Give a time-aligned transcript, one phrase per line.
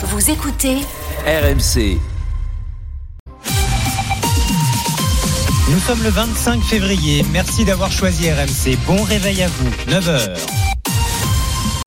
[0.00, 0.76] Vous écoutez
[1.26, 1.98] RMC.
[5.68, 7.24] Nous sommes le 25 février.
[7.32, 8.78] Merci d'avoir choisi RMC.
[8.86, 9.70] Bon réveil à vous.
[9.90, 10.36] 9h.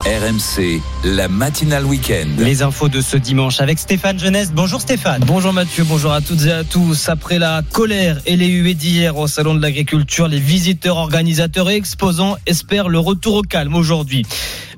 [0.04, 2.26] RMC, la matinale week-end.
[2.36, 4.50] Les infos de ce dimanche avec Stéphane Jeunesse.
[4.52, 5.22] Bonjour Stéphane.
[5.24, 7.08] Bonjour Mathieu, bonjour à toutes et à tous.
[7.08, 11.76] Après la colère et les huées d'hier au Salon de l'Agriculture, les visiteurs, organisateurs et
[11.76, 14.26] exposants espèrent le retour au calme aujourd'hui.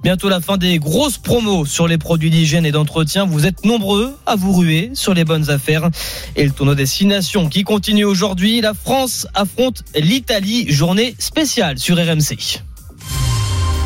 [0.05, 3.25] Bientôt la fin des grosses promos sur les produits d'hygiène et d'entretien.
[3.25, 5.89] Vous êtes nombreux à vous ruer sur les bonnes affaires.
[6.37, 8.61] Et le tournoi destination qui continue aujourd'hui.
[8.61, 10.71] La France affronte l'Italie.
[10.71, 12.61] Journée spéciale sur RMC.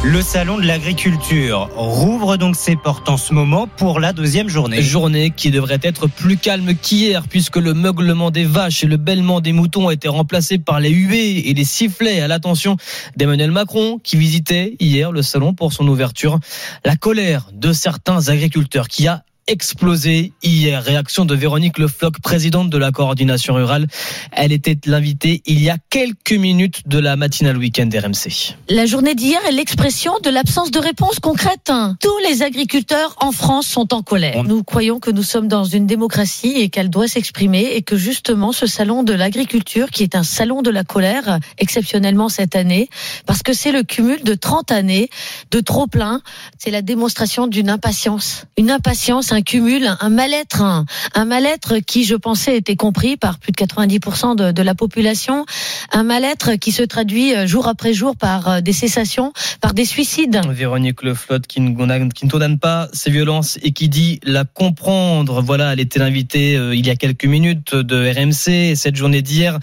[0.04, 4.80] Le salon de l'agriculture rouvre donc ses portes en ce moment pour la deuxième journée.
[4.80, 9.40] Journée qui devrait être plus calme qu'hier puisque le meuglement des vaches et le bêlement
[9.40, 12.76] des moutons ont été remplacés par les huées et les sifflets à l'attention
[13.16, 16.38] d'Emmanuel Macron qui visitait hier le salon pour son ouverture.
[16.84, 20.82] La colère de certains agriculteurs qui a explosé hier.
[20.82, 23.86] Réaction de Véronique Le Floch, présidente de la coordination rurale.
[24.32, 28.54] Elle était l'invitée il y a quelques minutes de la matinale week-end RMC.
[28.68, 31.72] La journée d'hier est l'expression de l'absence de réponse concrète.
[32.00, 34.44] Tous les agriculteurs en France sont en colère.
[34.44, 38.52] Nous croyons que nous sommes dans une démocratie et qu'elle doit s'exprimer et que justement
[38.52, 42.88] ce salon de l'agriculture, qui est un salon de la colère, exceptionnellement cette année,
[43.26, 45.08] parce que c'est le cumul de 30 années
[45.50, 46.20] de trop plein,
[46.58, 48.44] c'est la démonstration d'une impatience.
[48.56, 53.38] Une impatience, un cumul, un mal-être, un, un mal-être qui, je pensais, était compris par
[53.38, 55.46] plus de 90% de, la population,
[55.92, 59.84] un mal-être qui se traduit euh, jour après jour par euh, des cessations, par des
[59.84, 60.40] suicides.
[60.50, 64.44] Véronique Le Flotte qui ne, qui ne condamne pas ces violences et qui dit la
[64.44, 65.42] comprendre.
[65.42, 68.76] Voilà, elle était l'invitée euh, il y a quelques minutes de RMC.
[68.76, 69.58] Cette journée d'hier,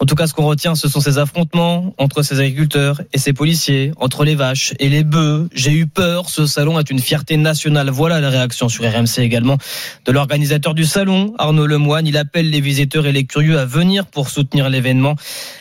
[0.00, 3.32] en tout cas, ce qu'on retient, ce sont ces affrontements entre ces agriculteurs et ces
[3.32, 5.48] policiers, entre les vaches et les bœufs.
[5.52, 6.30] J'ai eu peur.
[6.30, 7.90] Ce salon est une fierté nationale.
[7.90, 9.58] Voilà la réaction sur RMC également
[10.04, 12.06] de l'organisateur du salon, Arnaud Lemoine.
[12.06, 15.16] Il appelle les visiteurs et les curieux à venir pour soutenir l'événement.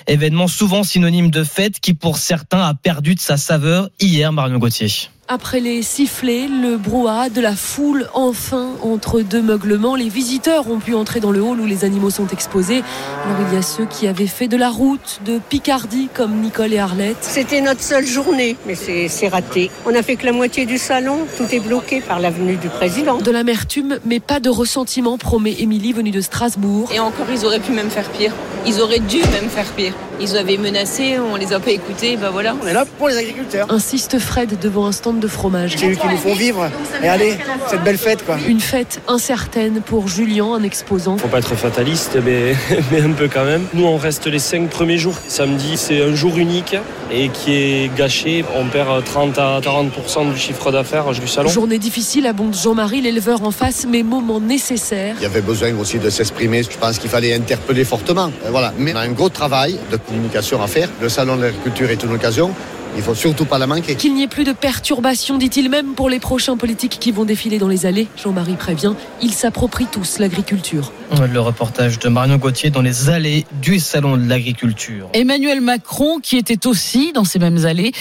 [0.06, 4.60] Événement souvent synonyme de fête qui, pour certains, a perdu de sa saveur hier, Marion
[4.60, 5.10] Gauthier.
[5.30, 10.80] Après les sifflets, le brouhaha de la foule, enfin, entre deux meuglements, les visiteurs ont
[10.80, 12.82] pu entrer dans le hall où les animaux sont exposés.
[13.26, 16.72] Alors il y a ceux qui avaient fait de la route, de Picardie, comme Nicole
[16.72, 17.18] et Arlette.
[17.20, 19.70] C'était notre seule journée, mais c'est raté.
[19.86, 23.18] On a fait que la moitié du salon, tout est bloqué par l'avenue du président.
[23.18, 26.90] De l'amertume, mais pas de ressentiment, promet Émilie, venue de Strasbourg.
[26.94, 28.32] Et encore, ils auraient pu même faire pire.
[28.68, 29.94] Ils auraient dû même faire pire.
[30.20, 32.54] Ils avaient menacé, on les a pas écoutés, ben voilà.
[32.62, 33.72] On est là pour les agriculteurs.
[33.72, 35.76] Insiste Fred devant un stand de fromage.
[35.78, 36.70] C'est eux qui nous font vivre.
[37.02, 37.38] Et allez,
[37.70, 38.38] cette belle fête quoi.
[38.46, 41.18] Une fête incertaine pour Julien, un exposant.
[41.18, 42.56] Faut pas être fataliste, mais,
[42.92, 43.66] mais un peu quand même.
[43.74, 45.16] Nous, on reste les cinq premiers jours.
[45.28, 46.76] Samedi, c'est un jour unique
[47.12, 48.44] et qui est gâché.
[48.56, 51.50] On perd 30 à 40% du chiffre d'affaires du salon.
[51.50, 55.16] Journée difficile, abonde Jean-Marie, l'éleveur en face, mais moment nécessaire.
[55.20, 56.64] Il y avait besoin aussi de s'exprimer.
[56.64, 58.32] Je pense qu'il fallait interpeller fortement.
[58.50, 58.74] Voilà.
[58.78, 60.90] Mais on a un gros travail de communication à faire.
[61.02, 62.54] Le salon de l'agriculture est une occasion.
[62.98, 63.96] Il faut surtout pas la manquer.
[63.96, 67.60] Qu'il n'y ait plus de perturbations, dit-il même pour les prochains politiques qui vont défiler
[67.60, 68.08] dans les allées.
[68.22, 70.92] Jean-Marie prévient, ils s'approprient tous l'agriculture.
[71.32, 75.10] Le reportage de Marion Gauthier dans les allées du salon de l'agriculture.
[75.14, 77.92] Emmanuel Macron, qui était aussi dans ces mêmes allées,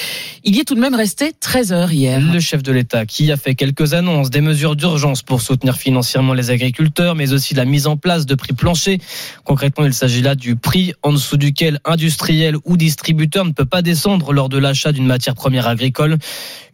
[0.44, 2.18] il y est tout de même resté 13 heures hier.
[2.20, 6.32] Le chef de l'État qui a fait quelques annonces, des mesures d'urgence pour soutenir financièrement
[6.32, 8.98] les agriculteurs, mais aussi la mise en place de prix planchers.
[9.44, 13.82] Concrètement, il s'agit là du prix en dessous duquel industriel ou distributeur ne peut pas
[13.82, 16.18] descendre lors de l'achat d'une matière première agricole.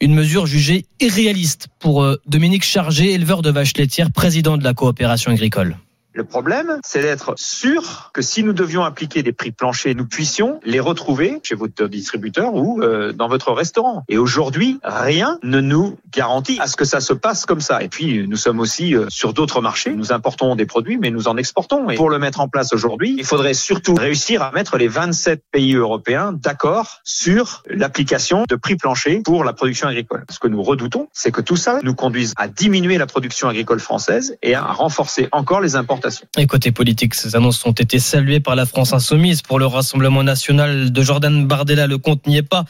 [0.01, 4.75] Une mesure jugée irréaliste pour euh, Dominique Chargé, éleveur de vaches laitières, président de la
[4.75, 5.77] coopération agricole.
[6.15, 10.61] Le problème, c'est d'être sûr que si nous devions appliquer des prix planchers, nous puissions
[10.63, 14.05] les retrouver chez votre distributeur ou euh, dans votre restaurant.
[14.11, 17.83] Et aujourd'hui, rien ne nous garantit à ce que ça se passe comme ça.
[17.83, 19.95] Et puis, nous sommes aussi euh, sur d'autres marchés.
[19.95, 21.89] Nous importons des produits, mais nous en exportons.
[21.89, 25.43] Et pour le mettre en place aujourd'hui, il faudrait surtout réussir à mettre les 27
[25.51, 30.25] pays européens d'accord sur l'application de prix planchers pour la production agricole.
[30.29, 33.81] Ce que nous redoutons, c'est que tout ça nous conduise à diminuer la production agricole
[33.81, 36.02] française et à renforcer encore les importations
[36.39, 40.23] et côté politique, ces annonces ont été saluées par la France insoumise pour le Rassemblement
[40.23, 41.87] national de Jordan Bardella.
[41.87, 42.65] Le compte n'y est pas.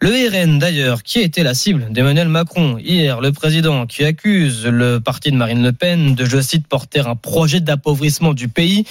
[0.00, 4.66] Le RN d'ailleurs, qui a été la cible d'Emmanuel Macron hier, le président qui accuse
[4.66, 8.84] le parti de Marine Le Pen de, je cite, porter un projet d'appauvrissement du pays.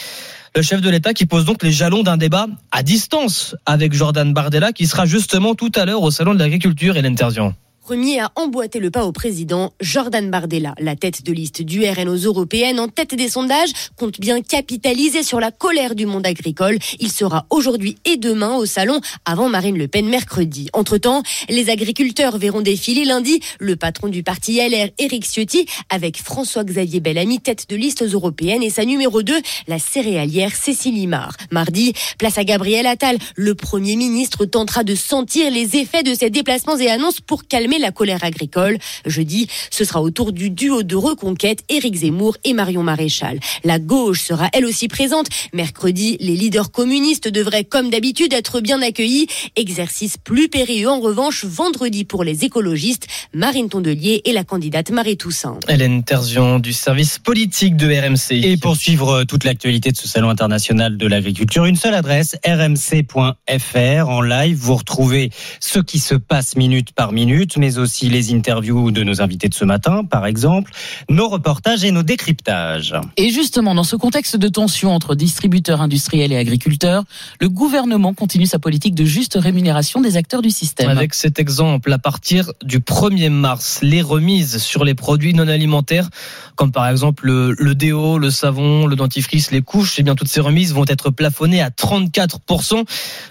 [0.56, 4.34] Le chef de l'État qui pose donc les jalons d'un débat à distance avec Jordan
[4.34, 7.56] Bardella qui sera justement tout à l'heure au salon de l'agriculture et l'intervient.
[7.84, 12.10] Premier à emboîter le pas au président, Jordan Bardella, la tête de liste du RN
[12.10, 16.78] aux européennes, en tête des sondages, compte bien capitaliser sur la colère du monde agricole.
[17.00, 20.70] Il sera aujourd'hui et demain au salon avant Marine Le Pen mercredi.
[20.74, 27.00] Entre-temps, les agriculteurs verront défiler lundi le patron du parti LR, Éric Ciotti, avec François-Xavier
[27.00, 29.34] Bellamy, tête de liste aux européennes, et sa numéro 2,
[29.68, 31.36] la céréalière Cécile Limard.
[31.50, 33.18] Mardi, place à Gabriel Attal.
[33.36, 37.71] Le Premier ministre tentera de sentir les effets de ces déplacements et annonces pour calmer
[37.80, 38.78] la colère agricole.
[39.06, 43.40] Jeudi, ce sera au tour du duo de reconquête Éric Zemmour et Marion Maréchal.
[43.64, 45.28] La gauche sera elle aussi présente.
[45.54, 49.28] Mercredi, les leaders communistes devraient, comme d'habitude, être bien accueillis.
[49.56, 55.18] Exercice plus périlleux en revanche vendredi pour les écologistes, Marine Tondelier et la candidate Marie
[55.18, 55.60] Toussaint.
[55.68, 58.44] Hélène Terzion du service politique de RMC.
[58.44, 64.10] Et pour suivre toute l'actualité de ce salon international de l'agriculture, une seule adresse, rmc.fr.
[64.10, 68.90] En live, vous retrouvez ce qui se passe minute par minute, mais aussi les interviews
[68.90, 70.72] de nos invités de ce matin, par exemple,
[71.12, 72.96] nos reportages et nos décryptages.
[73.18, 77.04] Et justement, dans ce contexte de tension entre distributeurs industriels et agriculteurs,
[77.40, 80.90] le gouvernement continue sa politique de juste rémunération des acteurs du système.
[80.90, 86.10] Avec cet exemple, à partir du 1er mars, les remises sur les produits non alimentaires,
[86.56, 90.16] comme par exemple le, le déo, le savon, le dentifrice, les couches, et eh bien
[90.16, 92.86] toutes ces remises vont être plafonnées à 34%.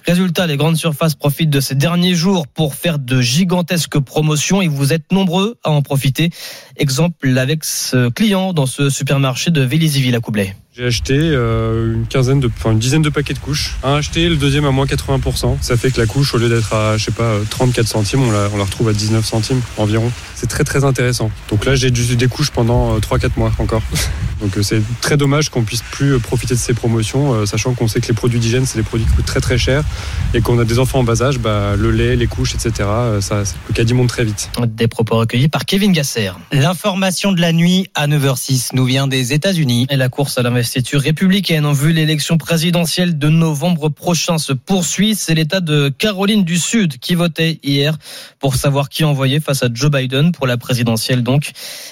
[0.07, 4.69] Résultat, les grandes surfaces profitent de ces derniers jours pour faire de gigantesques promotions et
[4.69, 6.29] vous êtes nombreux à en profiter.
[6.77, 10.55] Exemple avec ce client dans ce supermarché de Vélizyville à Coublet.
[10.81, 13.77] J'ai acheté euh, une quinzaine de, enfin une dizaine de paquets de couches.
[13.83, 15.59] Un acheté, le deuxième à moins 80%.
[15.61, 18.31] Ça fait que la couche, au lieu d'être à, je sais pas, 34 centimes, on
[18.31, 20.11] la, retrouve à 19 centimes environ.
[20.35, 21.31] C'est très très intéressant.
[21.51, 23.83] Donc là, j'ai des couches pendant 3-4 mois encore.
[24.41, 28.09] Donc c'est très dommage qu'on puisse plus profiter de ces promotions, sachant qu'on sait que
[28.09, 29.85] les produits d'hygiène, c'est des produits qui coûtent très très cher
[30.33, 32.89] et qu'on a des enfants en bas âge, bah, le lait, les couches, etc.
[33.21, 34.51] Ça, le caddie monte très vite.
[34.67, 36.31] Des propos recueillis par Kevin Gasser.
[36.53, 39.87] L'information de la nuit à 9h06 nous vient des États-Unis.
[39.91, 45.17] Et la course à l'investiture républicaine en vue l'élection présidentielle de novembre prochain se poursuit.
[45.17, 47.99] C'est l'État de Caroline du Sud qui votait hier
[48.39, 51.51] pour savoir qui envoyer face à Joe Biden pour la présidentielle donc.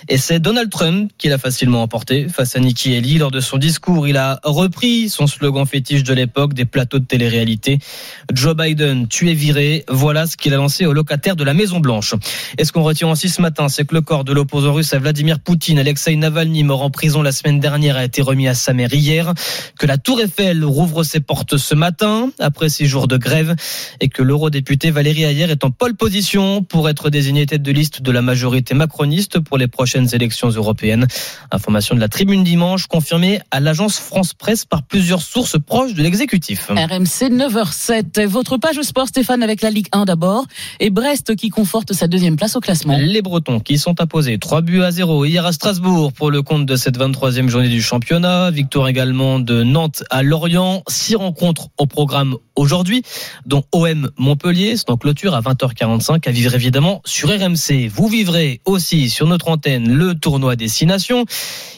[0.08, 3.18] Et c'est Donald Trump qui l'a facilement emporté face à Nikki Haley.
[3.18, 7.04] Lors de son discours, il a repris son slogan fétiche de l'époque des plateaux de
[7.04, 7.80] télé-réalité.
[8.32, 9.84] Joe Biden, tu es viré.
[9.88, 12.14] Voilà ce qu'il a lancé aux locataires de la Maison Blanche.
[12.58, 15.00] Et ce qu'on retient aussi ce matin, c'est que le corps de l'opposant russe à
[15.00, 18.72] Vladimir Poutine, Alexei Navalny, mort en prison la semaine dernière, a été remis à sa
[18.72, 19.34] mère hier.
[19.78, 23.56] Que la Tour Eiffel rouvre ses portes ce matin, après six jours de grève,
[24.00, 28.02] et que l'eurodéputé Valérie Ayer est en pole position pour être désignée tête de liste
[28.02, 31.06] de la majorité macroniste pour les prochaines élections européennes.
[31.50, 35.94] Information de la tribune une dimanche, confirmée à l'agence France Presse par plusieurs sources proches
[35.94, 36.68] de l'exécutif.
[36.68, 38.26] RMC 9h07.
[38.26, 40.46] Votre page sport, Stéphane, avec la Ligue 1 d'abord.
[40.80, 42.96] Et Brest qui conforte sa deuxième place au classement.
[42.98, 46.66] Les Bretons qui sont imposés 3 buts à 0 hier à Strasbourg pour le compte
[46.66, 48.47] de cette 23e journée du championnat.
[48.50, 50.82] Victoire également de Nantes à Lorient.
[50.88, 53.02] Six rencontres au programme aujourd'hui,
[53.46, 54.76] dont OM Montpellier.
[54.76, 57.88] C'est en clôture à 20h45 à vivre évidemment sur RMC.
[57.88, 61.24] Vous vivrez aussi sur notre antenne le tournoi Destination.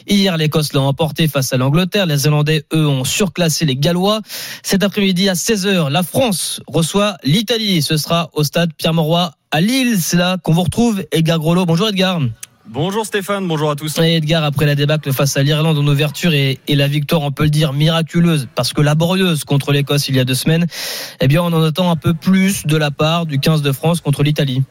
[0.07, 2.05] Hier, l'Écosse l'a emporté face à l'Angleterre.
[2.05, 4.21] Les Zélandais, eux, ont surclassé les Gallois.
[4.63, 7.81] Cet après-midi à 16h, la France reçoit l'Italie.
[7.81, 9.97] Ce sera au stade Pierre-Mauroy à Lille.
[9.99, 11.03] C'est là qu'on vous retrouve.
[11.11, 11.65] Edgar Grolot.
[11.65, 12.19] Bonjour Edgar.
[12.67, 13.97] Bonjour Stéphane, bonjour à tous.
[13.99, 17.31] Et Edgar, après la débâcle face à l'Irlande en ouverture et, et, la victoire, on
[17.31, 20.67] peut le dire, miraculeuse, parce que laborieuse contre l'Écosse il y a deux semaines,
[21.19, 23.99] eh bien on en attend un peu plus de la part du 15 de France
[23.99, 24.63] contre l'Italie.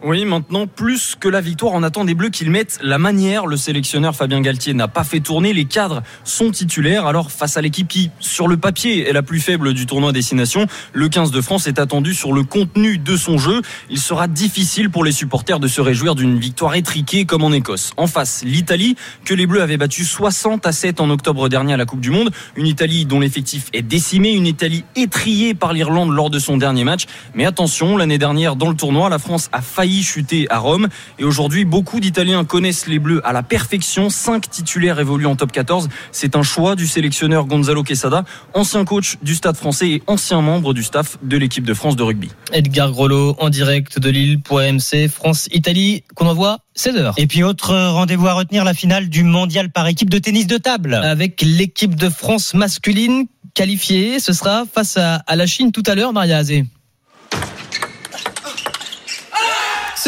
[0.00, 3.46] Oui, maintenant, plus que la victoire, on attend des Bleus qu'ils mettent la manière.
[3.46, 5.52] Le sélectionneur Fabien Galtier n'a pas fait tourner.
[5.52, 7.04] Les cadres sont titulaires.
[7.06, 10.68] Alors, face à l'équipe qui, sur le papier, est la plus faible du tournoi Destination,
[10.92, 13.60] le 15 de France est attendu sur le contenu de son jeu.
[13.90, 17.90] Il sera difficile pour les supporters de se réjouir d'une victoire étriquée comme en Écosse.
[17.96, 21.76] En face, l'Italie, que les Bleus avaient battu 60 à 7 en octobre dernier à
[21.76, 22.30] la Coupe du Monde.
[22.54, 24.30] Une Italie dont l'effectif est décimé.
[24.30, 27.06] Une Italie étriée par l'Irlande lors de son dernier match.
[27.34, 30.88] Mais attention, l'année dernière, dans le tournoi, la France a failli chuté à Rome.
[31.18, 34.10] Et aujourd'hui, beaucoup d'Italiens connaissent les Bleus à la perfection.
[34.10, 35.88] Cinq titulaires évoluent en top 14.
[36.12, 40.74] C'est un choix du sélectionneur Gonzalo Quesada, ancien coach du Stade français et ancien membre
[40.74, 42.30] du staff de l'équipe de France de rugby.
[42.52, 47.14] Edgar Grolot en direct de Lille pour AMC France-Italie qu'on envoie 16h.
[47.16, 50.58] Et puis autre rendez-vous à retenir, la finale du mondial par équipe de tennis de
[50.58, 50.94] table.
[50.94, 55.94] Avec l'équipe de France masculine qualifiée, ce sera face à, à la Chine tout à
[55.94, 56.64] l'heure, Maria Azé.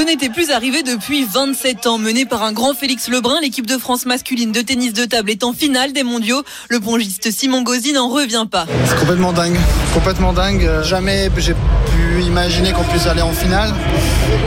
[0.01, 1.99] Ce n'était plus arrivé depuis 27 ans.
[1.99, 5.45] Menée par un grand Félix Lebrun, l'équipe de France masculine de tennis de table est
[5.45, 6.43] en finale des mondiaux.
[6.71, 8.65] Le pongiste Simon Gauzy n'en revient pas.
[8.87, 9.59] C'est complètement dingue.
[9.93, 10.67] Complètement dingue.
[10.85, 13.75] Jamais j'ai pu imaginer qu'on puisse aller en finale.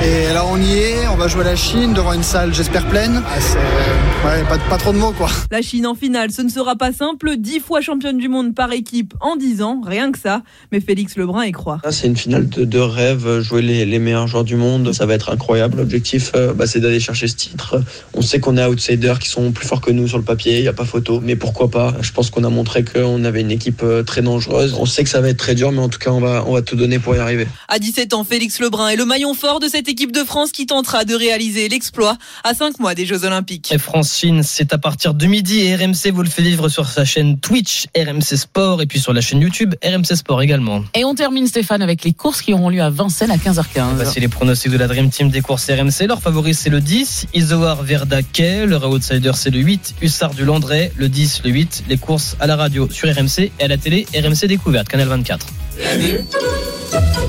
[0.04, 1.08] Et là, on y est.
[1.08, 3.22] On va jouer la Chine devant une salle, j'espère pleine.
[3.24, 5.30] Ah, ouais, pas, pas trop de mots, quoi.
[5.52, 7.38] La Chine en finale, ce ne sera pas simple.
[7.38, 10.42] Dix fois championne du monde par équipe en dix ans, rien que ça.
[10.72, 11.80] Mais Félix Lebrun y croit.
[11.92, 13.42] C'est une finale de, de rêve.
[13.42, 15.43] Jouer les, les meilleurs joueurs du monde, ça va être incroyable.
[15.52, 17.82] L'objectif, euh, bah, c'est d'aller chercher ce titre.
[18.14, 20.58] On sait qu'on est outsiders qui sont plus forts que nous sur le papier.
[20.58, 21.22] Il n'y a pas photo.
[21.24, 21.94] Mais pourquoi pas?
[22.02, 24.76] Je pense qu'on a montré qu'on avait une équipe euh, très dangereuse.
[24.80, 26.54] On sait que ça va être très dur, mais en tout cas, on va, on
[26.54, 27.48] va tout donner pour y arriver.
[27.68, 30.66] À 17 ans, Félix Lebrun est le maillon fort de cette équipe de France qui
[30.66, 33.72] tentera de réaliser l'exploit à 5 mois des Jeux Olympiques.
[33.72, 37.06] Et France-Chine, c'est à partir de midi et RMC vous le fait vivre sur sa
[37.06, 40.84] chaîne Twitch, RMC Sport, et puis sur la chaîne YouTube, RMC Sport également.
[40.94, 43.96] Et on termine Stéphane avec les courses qui auront lieu à Vincennes à 15h15.
[43.96, 46.08] Voici les pronostics de la Dream Team des courses RMC.
[46.08, 48.66] Leur favori c'est le 10, Isoar Verdaquet.
[48.66, 50.92] Leur outsider c'est le 8, Hussard du Landré.
[50.96, 54.06] Le 10, le 8, les courses à la radio sur RMC et à la télé,
[54.16, 55.48] RMC Découverte, Canal 24.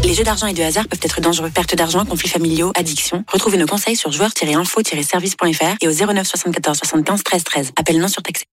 [0.05, 1.51] Les jeux d'argent et de hasard peuvent être dangereux.
[1.51, 3.25] Perte d'argent, conflits familiaux, addiction.
[3.33, 7.73] Retrouvez nos conseils sur joueurs-info-service.fr et au 09 74 75 13 13.
[7.77, 8.45] Appel non surtaxé.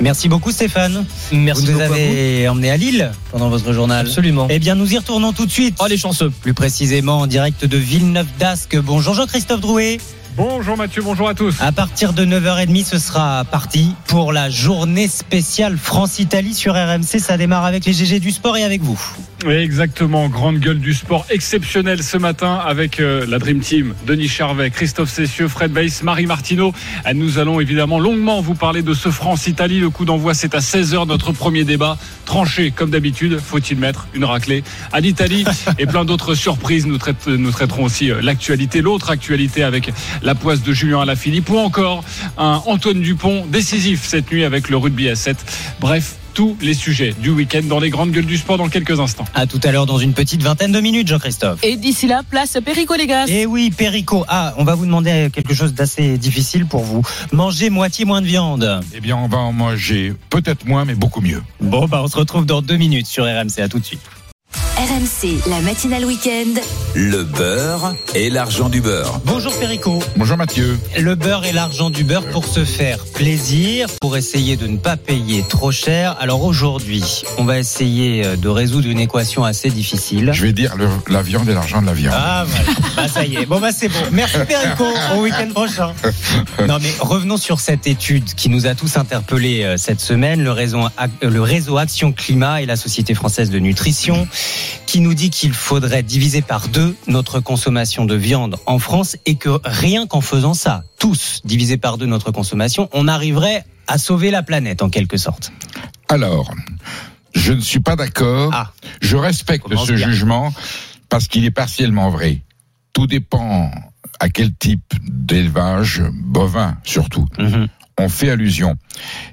[0.00, 1.06] Merci beaucoup Stéphane.
[1.32, 4.06] Merci vous nous avez emmené à Lille pendant votre journal.
[4.06, 4.46] Absolument.
[4.50, 5.76] Eh bien, nous y retournons tout de suite.
[5.80, 6.30] Oh les chanceux.
[6.30, 8.76] Plus précisément en direct de Villeneuve d'Ascq.
[8.76, 9.98] Bonjour Jean-Christophe Drouet.
[10.36, 11.62] Bonjour Mathieu, bonjour à tous.
[11.62, 17.20] À partir de 9h30, ce sera parti pour la journée spéciale France-Italie sur RMC.
[17.20, 19.00] Ça démarre avec les GG du sport et avec vous.
[19.46, 24.28] Oui, exactement, grande gueule du sport exceptionnelle ce matin avec euh, la Dream Team, Denis
[24.28, 26.72] Charvet, Christophe Cessieux, Fred Weiss, Marie Martineau.
[27.14, 29.78] Nous allons évidemment longuement vous parler de ce France-Italie.
[29.78, 31.96] Le coup d'envoi, c'est à 16h, notre premier débat.
[32.24, 35.44] Tranché, comme d'habitude, faut-il mettre une raclée à l'Italie?
[35.78, 36.86] Et plein d'autres surprises.
[36.86, 39.92] Nous traiterons aussi euh, l'actualité, l'autre actualité avec
[40.26, 42.04] la poisse de Julien Alaphilippe ou encore
[42.36, 45.36] un Antoine Dupont décisif cette nuit avec le rugby à 7.
[45.78, 49.24] Bref, tous les sujets du week-end dans les grandes gueules du sport dans quelques instants.
[49.34, 51.60] À tout à l'heure dans une petite vingtaine de minutes, Jean-Christophe.
[51.62, 53.26] Et d'ici là, place Perico Légas.
[53.28, 54.24] Eh oui, Perico.
[54.26, 57.02] Ah, on va vous demander quelque chose d'assez difficile pour vous.
[57.30, 58.80] Manger moitié moins de viande.
[58.94, 61.42] Eh bien, on va en manger peut-être moins, mais beaucoup mieux.
[61.60, 63.60] Bon, bah, on se retrouve dans deux minutes sur RMC.
[63.60, 64.02] À tout de suite.
[64.86, 66.60] RMC, la matinale week-end.
[66.94, 69.20] Le beurre et l'argent du beurre.
[69.24, 69.98] Bonjour Perico.
[70.16, 70.78] Bonjour Mathieu.
[70.96, 74.96] Le beurre et l'argent du beurre pour se faire plaisir, pour essayer de ne pas
[74.96, 76.14] payer trop cher.
[76.20, 80.30] Alors aujourd'hui, on va essayer euh, de résoudre une équation assez difficile.
[80.32, 82.14] Je vais dire le- la viande et l'argent de la viande.
[82.16, 83.46] Ah voilà, bah ça y est.
[83.46, 83.98] Bon bah c'est bon.
[84.12, 84.84] Merci Perico.
[85.16, 85.94] Au week-end prochain.
[86.68, 90.52] Non mais revenons sur cette étude qui nous a tous interpellés euh, cette semaine, le
[90.52, 94.28] réseau, Ac- euh, le réseau Action Climat et la Société française de nutrition,
[94.86, 99.34] qui nous dit qu'il faudrait diviser par deux notre consommation de viande en France et
[99.34, 104.30] que rien qu'en faisant ça, tous diviser par deux notre consommation, on arriverait à sauver
[104.30, 105.52] la planète en quelque sorte.
[106.08, 106.52] Alors,
[107.34, 108.52] je ne suis pas d'accord.
[109.00, 110.08] Je respecte ce bien.
[110.08, 110.54] jugement
[111.08, 112.42] parce qu'il est partiellement vrai.
[112.92, 113.70] Tout dépend
[114.20, 117.26] à quel type d'élevage bovin, surtout.
[117.98, 118.76] On fait allusion.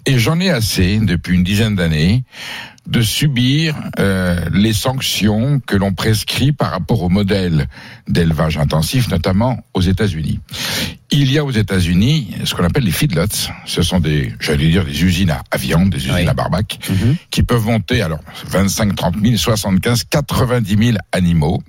[0.05, 2.23] Et j'en ai assez, depuis une dizaine d'années,
[2.87, 7.67] de subir euh, les sanctions que l'on prescrit par rapport au modèle
[8.07, 10.39] d'élevage intensif, notamment aux États-Unis.
[11.11, 13.49] Il y a aux États-Unis ce qu'on appelle les feedlots.
[13.65, 16.79] Ce sont des, j'allais dire, des usines à, viande, des usines à barbac,
[17.31, 21.61] qui peuvent monter alors 25, 30 000, 75, 90 000 animaux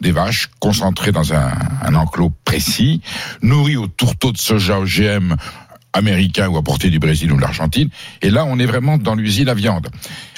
[0.00, 1.52] des vaches concentrées dans un,
[1.82, 3.00] un enclos précis,
[3.42, 5.34] nourries au tourteau de soja OGM
[5.92, 7.88] américain ou apporté du Brésil ou de l'Argentine.
[8.22, 9.88] Et là, on est vraiment dans l'usine à viande.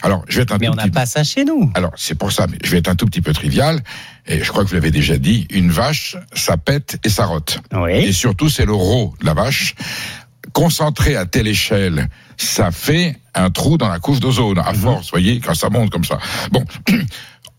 [0.02, 1.70] Alors, je vais être un Mais tout on n'a petit pas ça chez nous.
[1.74, 3.80] alors, c'est pour ça, mais je vais être un tout petit peu trivial.
[4.26, 7.58] Et je crois que vous l'avez déjà dit, une vache, ça pète et ça rote.
[7.90, 9.74] Et surtout, c'est le rot de la vache.
[10.52, 15.10] Concentré à telle échelle, ça fait un trou dans la couche d'ozone, à force, vous
[15.10, 16.18] voyez, quand ça monte comme ça.
[16.50, 16.64] Bon.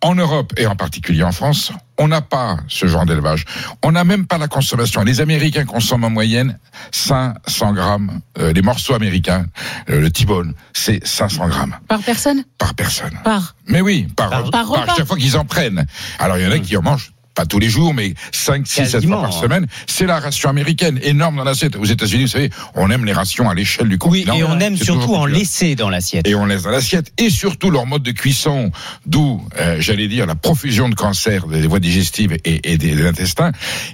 [0.03, 3.45] En Europe et en particulier en France, on n'a pas ce genre d'élevage.
[3.83, 5.03] On n'a même pas la consommation.
[5.03, 6.57] Les Américains consomment en moyenne
[6.91, 8.19] 500 grammes.
[8.39, 9.45] Euh, les morceaux américains,
[9.89, 12.43] euh, le T-bone, c'est 500 grammes Par personne?
[12.57, 13.13] Par personne.
[13.23, 13.55] Par.
[13.67, 14.95] Mais oui, par, Par- par, par repas.
[14.97, 15.85] chaque fois qu'ils en prennent.
[16.17, 18.85] Alors il y en a qui en mangent pas tous les jours, mais 5, 6,
[18.85, 19.41] 7 fois par hein.
[19.41, 19.67] semaine.
[19.87, 21.75] C'est la ration américaine, énorme dans l'assiette.
[21.75, 24.35] Aux États-Unis, vous savez, on aime les rations à l'échelle du Oui, continent.
[24.35, 26.27] et on aime surtout en laisser dans l'assiette.
[26.27, 27.11] Et on laisse dans l'assiette.
[27.17, 28.71] Et surtout leur mode de cuisson,
[29.07, 33.51] d'où, euh, j'allais dire, la profusion de cancers des voies digestives et, et des, intestins.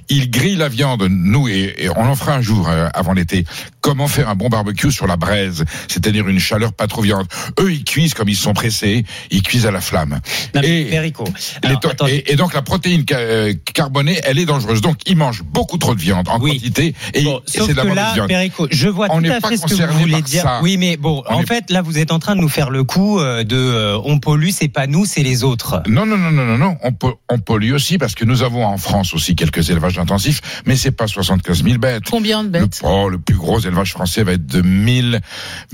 [0.10, 3.46] Ils grillent la viande, nous, et, et on en fera un jour euh, avant l'été.
[3.88, 7.25] Comment faire un bon barbecue sur la braise, c'est-à-dire une chaleur pas trop viande.
[7.62, 10.20] Eux, ils cuisent comme ils sont pressés, ils cuisent à la flamme.
[10.53, 11.79] Non, mais et, Alors,
[12.10, 14.82] et, et donc la protéine ca- euh, carbonée, elle est dangereuse.
[14.82, 17.94] Donc, ils mangent beaucoup trop de viande en quantité et, et c'est Sauf de la
[17.94, 18.27] là, viande.
[18.27, 20.41] Perico, je vois On tout n'est à pas fait ce que vous voulez par dire.
[20.44, 20.60] ça.
[20.62, 22.70] Oui, mais bon, On en est- fait, là, vous êtes en train de nous faire
[22.70, 25.82] le coup euh, de euh, on pollue, c'est pas nous, c'est les autres.
[25.88, 26.75] Non, non, non, non, non, non.
[26.84, 30.41] On, peut, on pollue aussi parce que nous avons en France aussi quelques élevages intensifs,
[30.65, 32.03] mais c'est pas 75 000 bêtes.
[32.10, 32.82] Combien de bêtes?
[32.84, 35.19] le, oh, le plus gros élevage français va être de 1000,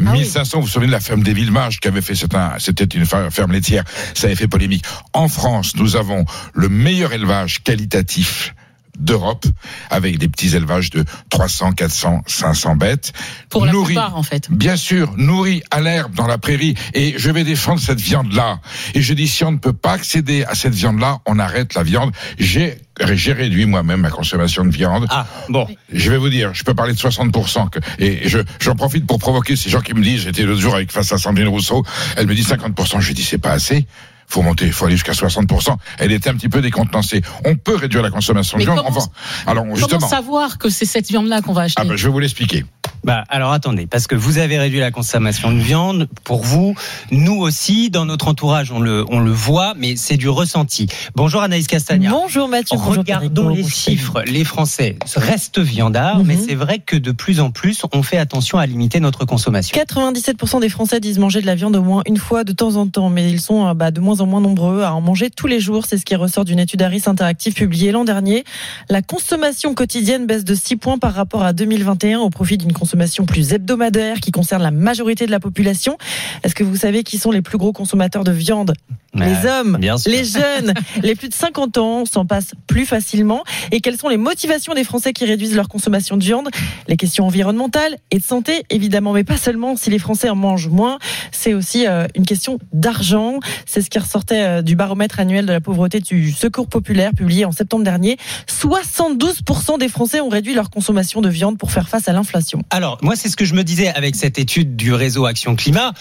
[0.05, 0.57] Ah 1500.
[0.59, 2.13] Vous vous souvenez de la ferme des Villemages qui avait fait,
[2.59, 3.83] c'était une fer- ferme laitière.
[4.13, 4.83] Ça avait fait polémique.
[5.13, 8.53] En France, nous avons le meilleur élevage qualitatif
[8.99, 9.45] d'Europe,
[9.89, 13.13] avec des petits élevages de 300, 400, 500 bêtes.
[13.49, 14.51] Pour la plupart, en fait.
[14.51, 16.75] Bien sûr, nourris à l'herbe dans la prairie.
[16.93, 18.59] Et je vais défendre cette viande-là.
[18.93, 21.83] Et je dis, si on ne peut pas accéder à cette viande-là, on arrête la
[21.83, 22.11] viande.
[22.37, 22.77] J'ai
[23.15, 25.07] j'ai réduit moi-même ma consommation de viande.
[25.09, 25.67] Ah, bon.
[25.91, 27.69] Je vais vous dire, je peux parler de 60%.
[27.69, 30.75] Que, et je j'en profite pour provoquer ces gens qui me disent, j'étais l'autre jour
[30.75, 31.83] avec face à Sandrine Rousseau,
[32.17, 33.01] elle me dit 50%.
[33.01, 33.87] Je lui dis, c'est pas assez.
[34.27, 35.75] Faut monter, faut aller jusqu'à 60%.
[35.99, 37.21] Elle était un petit peu décontenancée.
[37.45, 38.77] On peut réduire la consommation de viande.
[38.77, 39.07] comment- Enfin,
[39.47, 42.11] alors Comment justement, savoir que c'est cette viande-là qu'on va acheter ah ben, je vais
[42.11, 42.65] vous l'expliquer.
[43.03, 46.07] Bah, alors attendez, parce que vous avez réduit la consommation de viande.
[46.23, 46.73] Pour vous,
[47.11, 50.87] nous aussi, dans notre entourage, on le, on le voit, mais c'est du ressenti.
[51.13, 52.11] Bonjour Anaïs Castagna.
[52.11, 52.77] Bonjour Mathieu.
[52.77, 54.23] Regardons les chiffres.
[54.25, 58.57] Les Français restent viandards, mais c'est vrai que de plus en plus, on fait attention
[58.57, 59.77] à limiter notre consommation.
[59.77, 62.87] 97% des Français disent manger de la viande au moins une fois de temps en
[62.87, 65.47] temps, mais ils sont euh, bah, de moins en moins nombreux à en manger tous
[65.47, 65.85] les jours.
[65.85, 68.45] C'est ce qui ressort d'une étude Harris Interactive publiée l'an dernier.
[68.89, 72.92] La consommation quotidienne baisse de 6 points par rapport à 2021 au profit d'une consommation
[73.25, 75.97] plus hebdomadaire qui concerne la majorité de la population.
[76.43, 78.73] Est-ce que vous savez qui sont les plus gros consommateurs de viande
[79.15, 80.11] Ouais, Les hommes, bien sûr.
[80.11, 80.73] les jeunes,
[81.03, 83.43] les plus de 50 ans s'en passent plus facilement.
[83.71, 86.49] Et quelles sont les motivations des Français qui réduisent leur consommation de viande?
[86.87, 89.75] Les questions environnementales et de santé, évidemment, mais pas seulement.
[89.75, 90.97] Si les Français en mangent moins,
[91.31, 93.39] c'est aussi euh, une question d'argent.
[93.67, 97.45] C'est ce qui ressortait euh, du baromètre annuel de la pauvreté du Secours populaire publié
[97.45, 98.17] en septembre dernier.
[98.47, 102.63] 72% des Français ont réduit leur consommation de viande pour faire face à l'inflation.
[102.83, 105.93] Alors, moi, c'est ce que je me disais avec cette étude du réseau Action Climat.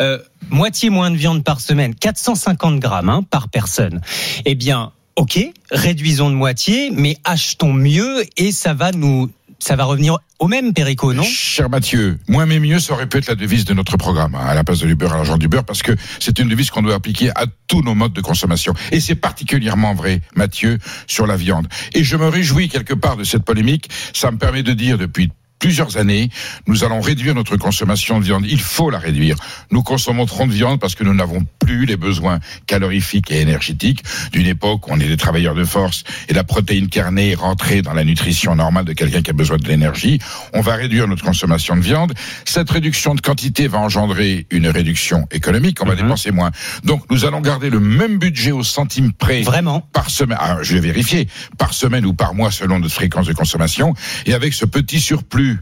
[0.00, 0.18] Euh,
[0.50, 4.00] moitié moins de viande par semaine, 450 grammes hein, par personne.
[4.44, 5.38] Eh bien, ok,
[5.70, 10.74] réduisons de moitié, mais achetons mieux et ça va nous, ça va revenir au même
[10.74, 11.22] Perico, non?
[11.22, 14.44] Cher Mathieu, moins mais mieux, ça aurait pu être la devise de notre programme, hein,
[14.44, 16.82] à la place de l'Uber à l'argent du beurre, parce que c'est une devise qu'on
[16.82, 18.74] doit appliquer à tous nos modes de consommation.
[18.90, 21.68] Et c'est particulièrement vrai, Mathieu, sur la viande.
[21.92, 23.88] Et je me réjouis quelque part de cette polémique.
[24.12, 25.30] Ça me permet de dire depuis
[25.64, 26.28] plusieurs années,
[26.66, 28.44] nous allons réduire notre consommation de viande.
[28.46, 29.36] Il faut la réduire.
[29.70, 34.04] Nous consommons trop de viande parce que nous n'avons plus les besoins calorifiques et énergétiques
[34.32, 37.80] d'une époque où on est des travailleurs de force et la protéine carnée est rentrée
[37.80, 40.18] dans la nutrition normale de quelqu'un qui a besoin de l'énergie.
[40.52, 42.12] On va réduire notre consommation de viande.
[42.44, 45.82] Cette réduction de quantité va engendrer une réduction économique.
[45.82, 46.50] On va dépenser moins.
[46.84, 49.40] Donc, nous allons garder le même budget au centime près.
[49.40, 50.36] Vraiment Par semaine.
[50.38, 51.26] Ah, je vais vérifier.
[51.56, 53.94] Par semaine ou par mois selon notre fréquence de consommation.
[54.26, 55.53] Et avec ce petit surplus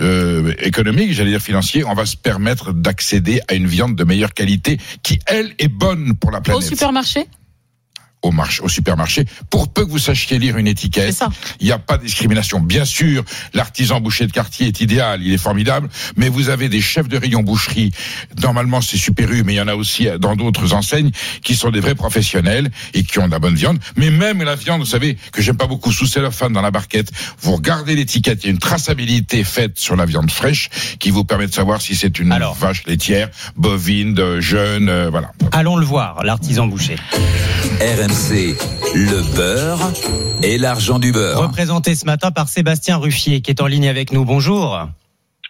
[0.00, 4.34] euh, économique, j'allais dire financier, on va se permettre d'accéder à une viande de meilleure
[4.34, 6.62] qualité qui, elle, est bonne pour la Au planète.
[6.64, 7.26] supermarché?
[8.26, 11.22] Au, marché, au supermarché, pour peu que vous sachiez lire une étiquette,
[11.60, 12.58] il n'y a pas de discrimination.
[12.58, 16.80] Bien sûr, l'artisan boucher de quartier est idéal, il est formidable, mais vous avez des
[16.80, 17.92] chefs de rayon boucherie.
[18.42, 21.12] Normalement, c'est Super U, mais il y en a aussi dans d'autres enseignes
[21.44, 23.78] qui sont des vrais professionnels et qui ont de la bonne viande.
[23.96, 27.10] Mais même la viande, vous savez, que j'aime pas beaucoup sous cellophane dans la barquette,
[27.40, 31.24] vous regardez l'étiquette, il y a une traçabilité faite sur la viande fraîche qui vous
[31.24, 35.32] permet de savoir si c'est une vache laitière, bovine, de jeune, euh, voilà.
[35.52, 36.96] Allons le voir, l'artisan boucher.
[37.80, 38.15] RMC,
[38.94, 39.92] le beurre
[40.42, 41.42] et l'argent du beurre.
[41.42, 44.24] Représenté ce matin par Sébastien Ruffier, qui est en ligne avec nous.
[44.24, 44.88] Bonjour.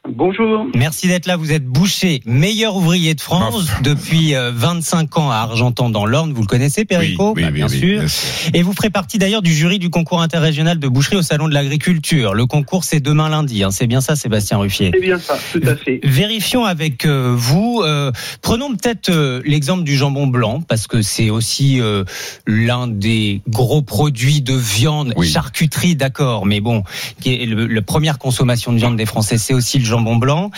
[0.08, 0.66] Bonjour.
[0.74, 1.36] Merci d'être là.
[1.36, 6.32] Vous êtes boucher, meilleur ouvrier de France depuis euh, 25 ans à Argentan dans l'Orne.
[6.32, 7.98] Vous le connaissez, Perico Oui, oui, Bah, bien, oui, sûr.
[8.00, 8.50] bien sûr.
[8.54, 11.54] Et vous ferez partie d'ailleurs du jury du concours interrégional de boucherie au Salon de
[11.54, 12.34] l'Agriculture.
[12.34, 13.64] Le concours, c'est demain lundi.
[13.64, 13.70] hein.
[13.72, 16.00] C'est bien ça, Sébastien Ruffier C'est bien ça, tout à fait.
[16.04, 17.82] Vérifions avec euh, vous.
[17.84, 22.04] euh, prenons peut-être euh, l'exemple du jambon blanc parce que c'est aussi euh,
[22.46, 26.84] l'un des gros produits de viande, charcuterie, d'accord, mais bon,
[27.20, 30.50] qui est le, la première consommation de viande des Français, c'est aussi le jambon blanc.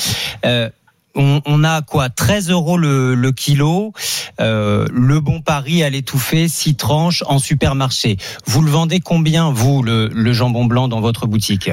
[0.45, 0.69] Euh,
[1.15, 3.93] on, on a quoi 13 euros le, le kilo.
[4.41, 8.17] Euh, le bon pari à l'étouffer, 6 tranches en supermarché.
[8.47, 11.71] Vous le vendez combien, vous, le, le jambon blanc dans votre boutique?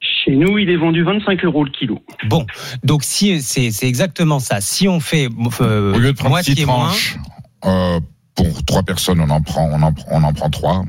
[0.00, 2.02] Chez nous, il est vendu 25 euros le kilo.
[2.28, 2.44] Bon,
[2.82, 4.60] donc si c'est exactement ça.
[4.60, 5.28] Si on fait
[5.60, 7.16] euh, Au lieu de prendre moitié six moins, tranches,
[7.64, 8.00] euh,
[8.34, 10.82] pour trois personnes, on en prend, on en, prend- on en prend trois.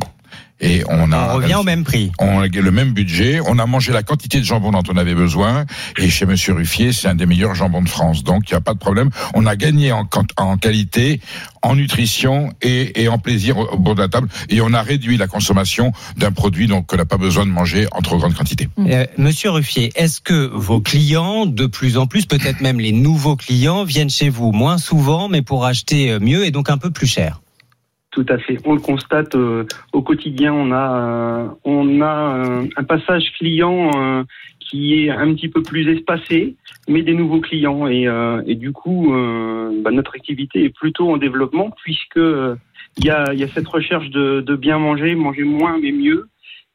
[0.64, 2.12] Et on a On revient au même prix.
[2.20, 5.16] on a le même budget, on a mangé la quantité de jambon dont on avait
[5.16, 5.66] besoin,
[5.98, 8.62] et chez Monsieur Ruffier, c'est un des meilleurs jambons de France, donc il n'y a
[8.62, 9.10] pas de problème.
[9.34, 10.06] On a gagné en,
[10.58, 11.20] qualité,
[11.62, 14.82] en nutrition et, et en plaisir au, au bord de la table, et on a
[14.82, 18.34] réduit la consommation d'un produit donc qu'on n'a pas besoin de manger en trop grande
[18.34, 18.70] quantité.
[18.80, 23.36] Euh, Monsieur Ruffier, est-ce que vos clients, de plus en plus, peut-être même les nouveaux
[23.36, 26.92] clients, viennent chez vous moins souvent, mais pour acheter euh, mieux et donc un peu
[26.92, 27.43] plus cher?
[28.14, 28.60] Tout à fait.
[28.64, 30.54] On le constate euh, au quotidien.
[30.54, 33.90] On a, euh, on a euh, un passage client
[34.60, 36.56] qui est un petit peu plus espacé,
[36.88, 37.88] mais des nouveaux clients.
[37.88, 39.12] Et, du coup,
[39.84, 42.20] bah, notre activité est plutôt en développement puisque
[42.98, 46.28] il y a, y a cette recherche de, de bien manger, manger moins mais mieux.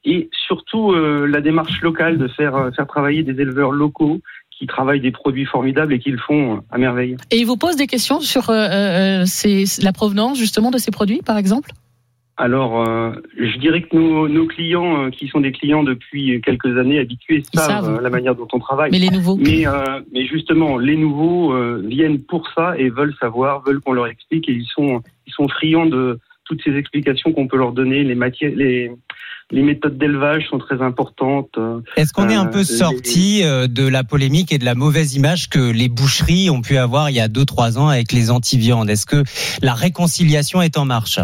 [0.05, 4.21] Et surtout la démarche locale de faire, faire travailler des éleveurs locaux
[4.59, 7.17] qui travaillent des produits formidables et qui le font à merveille.
[7.31, 10.91] Et ils vous posent des questions sur euh, euh, ces- la provenance justement de ces
[10.91, 11.71] produits, par exemple?
[12.37, 16.77] Alors, euh, je dirais que nos, nos clients, euh, qui sont des clients depuis quelques
[16.79, 18.01] années habitués, savent, savent.
[18.01, 18.91] la manière dont on travaille.
[18.93, 23.63] Mais les nouveaux Mais, euh, mais justement, les nouveaux viennent pour ça et veulent savoir,
[23.65, 26.19] veulent qu'on leur explique et ils sont, ils sont friands de
[26.49, 28.03] toutes ces explications qu'on peut leur donner.
[28.03, 28.91] Les matières, les,
[29.51, 31.51] les méthodes d'élevage sont très importantes.
[31.59, 34.75] euh, Est-ce qu'on est un euh, peu sorti euh, de la polémique et de la
[34.75, 38.31] mauvaise image que les boucheries ont pu avoir il y a 2-3 ans avec les
[38.31, 38.91] anti-viandes?
[38.91, 39.23] Est-ce que
[39.63, 41.21] la réconciliation est en marche?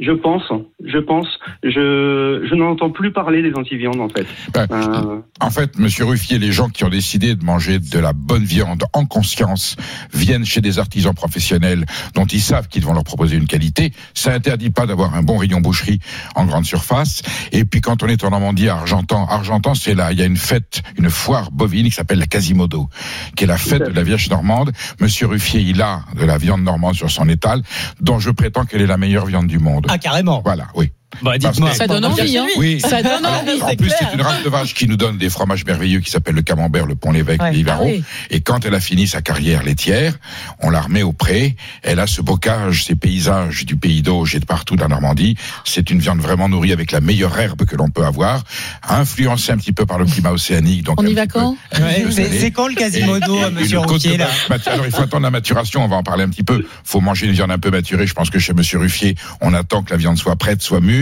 [0.00, 0.42] Je pense,
[0.84, 1.26] je pense.
[1.62, 4.26] Je, je n'entends plus parler des antiviandes en fait.
[4.54, 8.12] Ben, Euh, En fait, Monsieur Ruffier, les gens qui ont décidé de manger de la
[8.14, 9.76] bonne viande en conscience
[10.14, 11.84] viennent chez des artisans professionnels
[12.14, 13.92] dont ils savent qu'ils vont leur proposer une qualité.
[14.14, 16.00] Ça interdit pas d'avoir un bon rayon boucherie
[16.34, 17.22] en grande surface.
[17.52, 20.26] Et puis quand on est en Normandie, à Argentan, Argentan, c'est là, il y a
[20.26, 22.88] une fête, une foire bovine qui s'appelle la Quasimodo,
[23.36, 24.72] qui est la fête de la Vierge normande.
[25.00, 27.62] Monsieur Ruffier, il a de la viande normande sur son étal,
[28.00, 29.86] dont je prétends qu'elle est la meilleure viande du monde.
[29.90, 30.40] Ah, carrément.
[30.44, 30.92] Voilà, oui.
[31.22, 31.74] Bah, dites-moi.
[31.74, 32.80] Ça donne envie, hein Oui.
[32.80, 35.18] Ça donne Alors, envie, en c'est plus, c'est une race de vache qui nous donne
[35.18, 37.50] des fromages merveilleux qui s'appellent le camembert, le pont-l'évêque, Ouais.
[37.50, 37.84] le Livaro.
[37.86, 38.04] Ah oui.
[38.30, 40.14] Et quand elle a fini sa carrière laitière,
[40.60, 41.56] on la remet au pré.
[41.82, 45.36] Elle a ce bocage, ces paysages du pays d'Auge et de partout dans la Normandie.
[45.64, 48.44] C'est une viande vraiment nourrie avec la meilleure herbe que l'on peut avoir,
[48.88, 50.84] influencée un petit peu par le climat océanique.
[50.84, 51.56] Donc On y va quand?
[51.78, 54.28] Ouais, c'est- quand le Quasimodo, Et- et monsieur de là
[54.66, 56.64] Alors il faut attendre la maturation, on va en parler un petit peu.
[56.84, 58.06] faut manger une viande un peu maturée.
[58.06, 60.99] Je pense que chez monsieur Ruffier, on attend que la viande soit prête, soit mûre.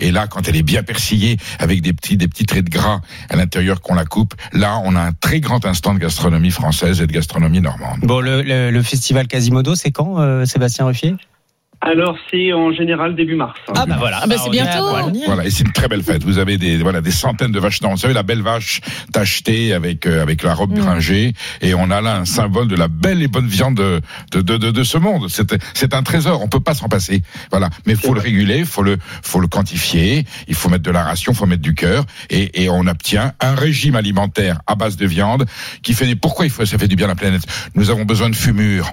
[0.00, 3.00] Et là, quand elle est bien persillée, avec des petits, des petits traits de gras
[3.30, 7.00] à l'intérieur qu'on la coupe, là, on a un très grand instant de gastronomie française
[7.00, 8.00] et de gastronomie normande.
[8.02, 11.14] Bon, le, le- le festival Quasimodo, c'est quand, euh, Sébastien Ruffier?
[11.88, 13.58] Alors, c'est en général début mars.
[13.74, 14.20] Ah bah voilà.
[14.22, 14.86] Ah bah, c'est à bientôt.
[15.26, 16.24] Voilà, et c'est une très belle fête.
[16.24, 17.80] Vous avez des voilà des centaines de vaches.
[17.82, 18.80] Non, vous savez la belle vache
[19.12, 22.88] tachetée avec euh, avec la robe gringée, et on a là un symbole de la
[22.88, 24.00] belle et bonne viande de
[24.32, 25.28] de de, de, de ce monde.
[25.28, 26.42] C'est c'est un trésor.
[26.42, 27.22] On peut pas s'en passer.
[27.50, 30.24] Voilà, mais faut le réguler, faut le faut le quantifier.
[30.46, 33.54] Il faut mettre de la ration, faut mettre du cœur, et et on obtient un
[33.54, 35.46] régime alimentaire à base de viande
[35.82, 36.16] qui fait des.
[36.16, 37.42] Pourquoi il faut ça fait du bien à la planète?
[37.74, 38.92] Nous avons besoin de fumure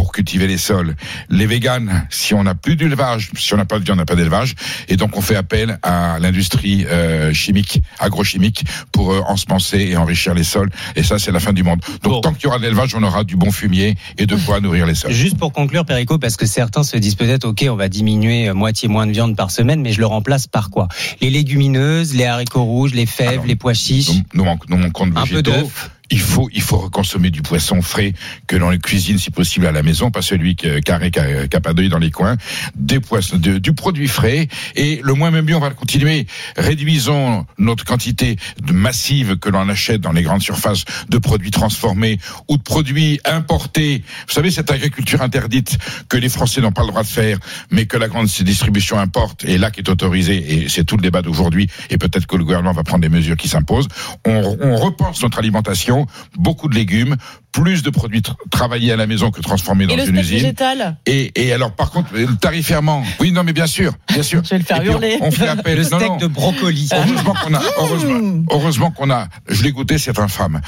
[0.00, 0.96] pour cultiver les sols.
[1.28, 4.06] Les véganes, si on n'a plus d'élevage, si on n'a pas de viande, on n'a
[4.06, 4.54] pas d'élevage,
[4.88, 10.32] et donc on fait appel à l'industrie euh, chimique, agrochimique, pour euh, ensemencer et enrichir
[10.32, 10.70] les sols.
[10.96, 11.80] Et ça, c'est la fin du monde.
[12.02, 12.20] Donc Bon.
[12.22, 14.86] tant qu'il y aura de l'élevage, on aura du bon fumier et de quoi nourrir
[14.86, 15.12] les sols.
[15.12, 18.54] Juste pour conclure, Perico, parce que certains se disent peut-être, ok, on va diminuer euh,
[18.54, 20.88] moitié moins de viande par semaine, mais je le remplace par quoi?
[21.20, 24.08] Les légumineuses, les haricots rouges, les fèves, Alors, les pois chiches.
[24.32, 25.70] Nous, nous, nous manquons de Un peu végétaux.
[26.10, 28.12] Il faut, il faut consommer du poisson frais
[28.46, 32.10] que l'on cuisine si possible à la maison, pas celui a pas d'œil dans les
[32.10, 32.36] coins.
[32.74, 36.26] Des poissons, du produit frais et le moins même mieux, on va le continuer.
[36.56, 38.36] Réduisons notre quantité
[38.72, 42.18] massive que l'on achète dans les grandes surfaces de produits transformés
[42.48, 44.02] ou de produits importés.
[44.26, 47.38] Vous savez, cette agriculture interdite que les Français n'ont pas le droit de faire,
[47.70, 51.02] mais que la grande distribution importe et là qui est autorisée et c'est tout le
[51.02, 53.88] débat d'aujourd'hui et peut-être que le gouvernement va prendre des mesures qui s'imposent.
[54.26, 55.99] On, on repense notre alimentation,
[56.36, 57.16] beaucoup de légumes,
[57.52, 60.36] plus de produits tra- travaillés à la maison que transformés dans Et une usine.
[60.38, 63.02] végétal Et, et alors, par contre, le tarifairement.
[63.18, 64.42] Oui, non, mais bien sûr, bien sûr.
[64.44, 65.18] Je vais le faire hurler.
[65.20, 65.76] On, on fait appel.
[65.78, 66.16] Le non, steak non.
[66.16, 66.88] de brocoli.
[66.92, 70.60] Heureusement qu'on a, heureusement, heureusement qu'on a, je l'ai goûté, c'est infâme.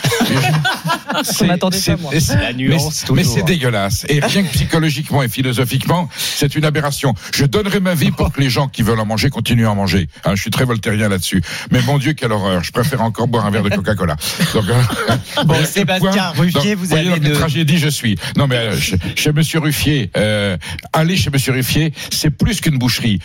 [1.25, 2.13] C'est- m'attendais pas, moi.
[2.41, 4.07] La nuance, mais- c'est dégueulasse.
[4.09, 7.15] Et rien que psychologiquement et philosophiquement, c'est une aberration.
[7.35, 9.75] Je donnerai ma vie pour que les gens qui veulent en manger continuent à en
[9.77, 10.09] manger.
[10.25, 11.43] Hein, je suis très voltairien là-dessus.
[11.71, 12.65] Mais mon Dieu, quelle horreur.
[12.65, 14.17] Je préfère encore boire un verre de Coca-Cola.
[14.55, 18.17] Donc, euh, Bon, Sébastien point- Vous voyez avez dans quelle de- tragédie je suis.
[18.37, 20.57] Non, mais euh, chez, chez Monsieur Ruffier, euh,
[20.93, 23.19] aller chez Monsieur Ruffier, c'est plus qu'une boucherie.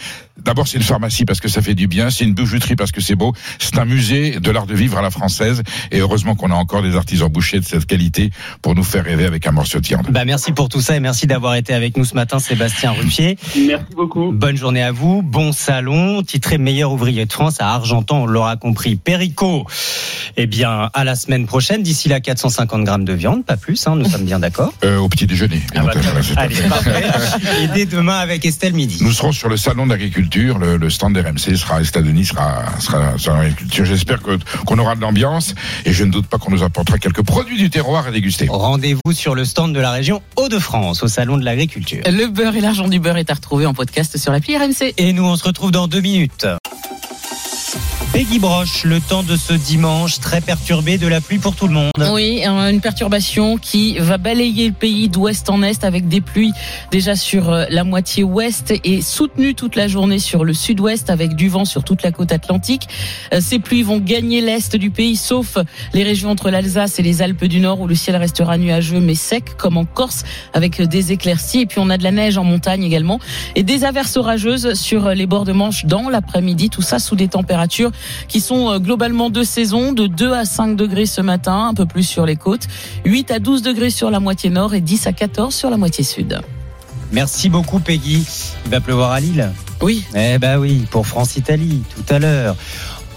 [0.43, 3.01] D'abord, c'est une pharmacie parce que ça fait du bien, c'est une bijouterie parce que
[3.01, 5.63] c'est beau, c'est un musée de l'art de vivre à la française.
[5.91, 9.25] Et heureusement qu'on a encore des artisans bouchers de cette qualité pour nous faire rêver
[9.25, 10.07] avec un morceau de viande.
[10.09, 13.37] Bah merci pour tout ça et merci d'avoir été avec nous ce matin, Sébastien Ruffier.
[13.55, 14.31] Merci beaucoup.
[14.31, 15.21] Bonne journée à vous.
[15.21, 18.95] Bon salon, titré meilleur ouvrier de France à Argentan, on l'aura compris.
[18.95, 19.65] Perico.
[20.37, 21.81] Eh bien, à la semaine prochaine.
[21.81, 23.87] D'ici là, 450 grammes de viande, pas plus.
[23.87, 24.73] Hein, nous sommes bien d'accord.
[24.83, 25.61] Euh, au petit déjeuner.
[25.75, 25.91] Ah bah,
[26.35, 27.05] Allez, parfait.
[27.63, 28.99] Et dès demain avec Estelle Midi.
[29.01, 30.26] Nous serons sur le salon d'agriculture.
[30.35, 33.85] Le, le stand RMC sera, Estelle Denis sera, sera sur l'agriculture.
[33.85, 37.23] J'espère que, qu'on aura de l'ambiance et je ne doute pas qu'on nous apportera quelques
[37.23, 38.47] produits du terroir à déguster.
[38.49, 42.03] Rendez-vous sur le stand de la région Hauts-de-France, au salon de l'agriculture.
[42.05, 44.93] Le beurre et l'argent du beurre est à retrouver en podcast sur l'appli RMC.
[44.97, 46.45] Et nous, on se retrouve dans deux minutes.
[48.17, 51.73] Peggy Broche, le temps de ce dimanche très perturbé de la pluie pour tout le
[51.73, 51.91] monde.
[52.13, 56.51] Oui, euh, une perturbation qui va balayer le pays d'ouest en est avec des pluies
[56.89, 61.35] déjà sur euh, la moitié ouest et soutenues toute la journée sur le sud-ouest avec
[61.35, 62.87] du vent sur toute la côte atlantique.
[63.35, 65.59] Euh, Ces pluies vont gagner l'est du pays sauf
[65.93, 69.13] les régions entre l'Alsace et les Alpes du Nord où le ciel restera nuageux mais
[69.13, 72.43] sec comme en Corse avec des éclaircies et puis on a de la neige en
[72.43, 73.19] montagne également
[73.55, 76.71] et des averses orageuses sur les bords de Manche dans l'après-midi.
[76.71, 77.91] Tout ça sous des températures
[78.27, 81.85] qui sont euh, globalement de saison, de 2 à 5 degrés ce matin, un peu
[81.85, 82.67] plus sur les côtes,
[83.05, 86.03] 8 à 12 degrés sur la moitié nord et 10 à 14 sur la moitié
[86.03, 86.39] sud.
[87.11, 88.25] Merci beaucoup Peggy.
[88.65, 89.49] Il va pleuvoir à Lille.
[89.81, 90.03] Oui.
[90.15, 92.55] Eh ben oui, pour France-Italie, tout à l'heure.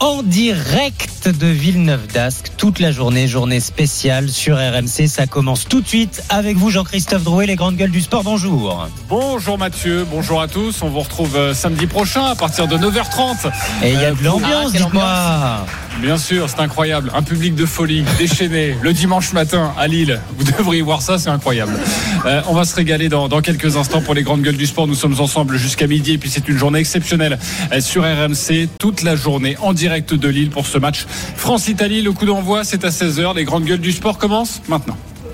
[0.01, 5.07] En direct de Villeneuve d'Ascq, toute la journée, journée spéciale sur RMC.
[5.07, 8.25] Ça commence tout de suite avec vous, Jean-Christophe Drouet, les grandes gueules du sport.
[8.25, 8.89] Bonjour.
[9.11, 10.81] Bonjour Mathieu, bonjour à tous.
[10.83, 13.51] On vous retrouve euh, samedi prochain à partir de 9h30.
[13.83, 15.67] Et il y a Euh, de l'ambiance, quelle dites-moi.
[16.01, 17.13] Bien sûr, c'est incroyable.
[17.15, 20.19] Un public de folie, déchaîné, le dimanche matin à Lille.
[20.39, 21.73] Vous devriez voir ça, c'est incroyable.
[22.25, 24.87] Euh, on va se régaler dans, dans quelques instants pour les grandes gueules du sport.
[24.87, 27.39] Nous sommes ensemble jusqu'à midi et puis c'est une journée exceptionnelle
[27.73, 32.01] euh, sur RMC toute la journée en direct de Lille pour ce match France-Italie.
[32.01, 33.37] Le coup d'envoi, c'est à 16h.
[33.37, 34.97] Les grandes gueules du sport commencent maintenant.